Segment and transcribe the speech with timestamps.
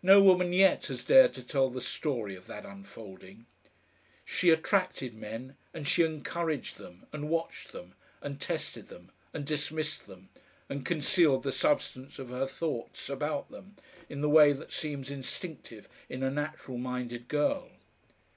[0.00, 3.46] No woman yet has dared to tell the story of that unfolding.
[4.24, 10.06] She attracted men, and she encouraged them, and watched them, and tested them, and dismissed
[10.06, 10.28] them,
[10.68, 13.74] and concealed the substance of her thoughts about them
[14.08, 17.68] in the way that seems instinctive in a natural minded girl.